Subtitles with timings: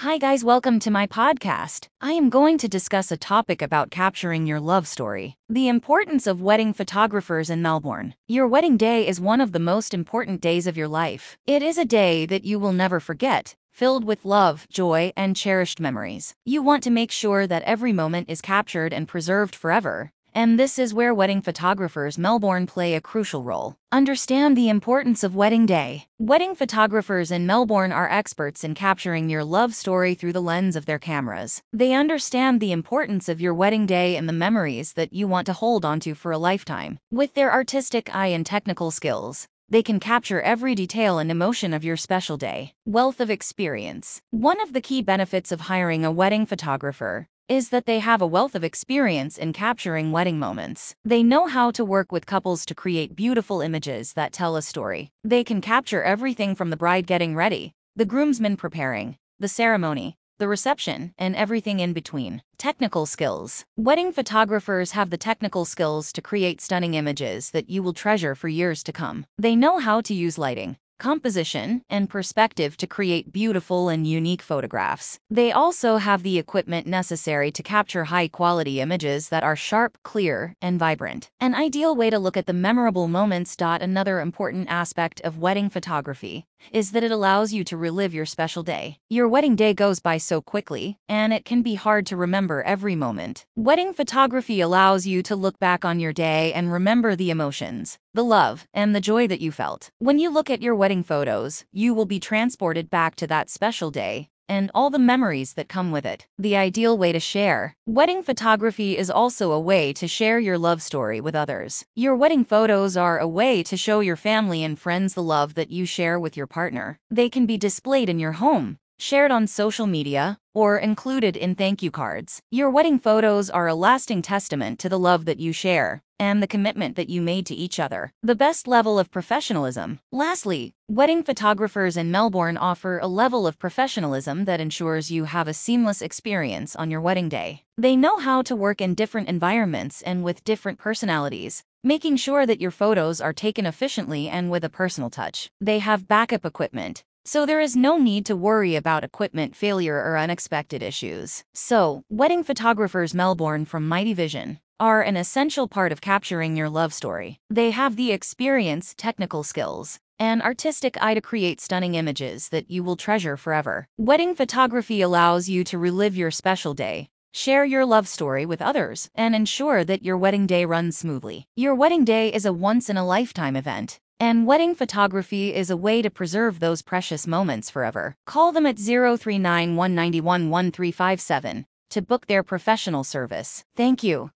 [0.00, 1.88] Hi, guys, welcome to my podcast.
[2.02, 5.38] I am going to discuss a topic about capturing your love story.
[5.48, 8.14] The importance of wedding photographers in Melbourne.
[8.28, 11.38] Your wedding day is one of the most important days of your life.
[11.46, 15.80] It is a day that you will never forget, filled with love, joy, and cherished
[15.80, 16.34] memories.
[16.44, 20.12] You want to make sure that every moment is captured and preserved forever.
[20.36, 23.76] And this is where wedding photographers Melbourne play a crucial role.
[23.90, 26.08] Understand the importance of wedding day.
[26.18, 30.84] Wedding photographers in Melbourne are experts in capturing your love story through the lens of
[30.84, 31.62] their cameras.
[31.72, 35.54] They understand the importance of your wedding day and the memories that you want to
[35.54, 36.98] hold onto for a lifetime.
[37.10, 41.82] With their artistic eye and technical skills, they can capture every detail and emotion of
[41.82, 42.74] your special day.
[42.84, 44.20] Wealth of experience.
[44.32, 48.26] One of the key benefits of hiring a wedding photographer is that they have a
[48.26, 50.96] wealth of experience in capturing wedding moments.
[51.04, 55.10] They know how to work with couples to create beautiful images that tell a story.
[55.22, 60.48] They can capture everything from the bride getting ready, the groomsmen preparing, the ceremony, the
[60.48, 62.42] reception, and everything in between.
[62.58, 63.64] Technical skills.
[63.76, 68.48] Wedding photographers have the technical skills to create stunning images that you will treasure for
[68.48, 69.24] years to come.
[69.38, 75.18] They know how to use lighting, composition, and perspective to create beautiful and unique photographs.
[75.28, 80.78] They also have the equipment necessary to capture high-quality images that are sharp, clear, and
[80.78, 81.30] vibrant.
[81.40, 83.56] An ideal way to look at the memorable moments.
[83.58, 88.62] Another important aspect of wedding photography is that it allows you to relive your special
[88.62, 88.98] day.
[89.08, 92.96] Your wedding day goes by so quickly, and it can be hard to remember every
[92.96, 93.44] moment.
[93.56, 98.24] Wedding photography allows you to look back on your day and remember the emotions, the
[98.24, 99.90] love, and the joy that you felt.
[99.98, 103.90] When you look at your wedding photos, you will be transported back to that special
[103.90, 106.26] day and all the memories that come with it.
[106.38, 107.76] The ideal way to share.
[107.86, 111.84] Wedding photography is also a way to share your love story with others.
[111.94, 115.70] Your wedding photos are a way to show your family and friends the love that
[115.70, 116.98] you share with your partner.
[117.10, 121.82] They can be displayed in your home, shared on social media, or included in thank
[121.82, 122.40] you cards.
[122.50, 126.46] Your wedding photos are a lasting testament to the love that you share and the
[126.46, 128.12] commitment that you made to each other.
[128.22, 130.00] The best level of professionalism.
[130.10, 135.54] Lastly, wedding photographers in Melbourne offer a level of professionalism that ensures you have a
[135.54, 137.64] seamless experience on your wedding day.
[137.76, 142.60] They know how to work in different environments and with different personalities, making sure that
[142.60, 145.50] your photos are taken efficiently and with a personal touch.
[145.60, 150.16] They have backup equipment, so there is no need to worry about equipment failure or
[150.16, 151.42] unexpected issues.
[151.54, 156.94] So, wedding photographers Melbourne from Mighty Vision are an essential part of capturing your love
[156.94, 157.40] story.
[157.50, 162.84] They have the experience, technical skills, and artistic eye to create stunning images that you
[162.84, 163.88] will treasure forever.
[163.98, 169.10] Wedding photography allows you to relive your special day, share your love story with others,
[169.14, 171.46] and ensure that your wedding day runs smoothly.
[171.56, 176.60] Your wedding day is a once-in-a-lifetime event, and wedding photography is a way to preserve
[176.60, 178.14] those precious moments forever.
[178.26, 183.64] Call them at 039 191 1357 to book their professional service.
[183.76, 184.30] Thank you.